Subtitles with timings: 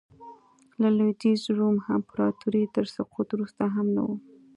[0.81, 4.09] د لوېدیځ روم امپراتورۍ تر سقوط وروسته هم نه و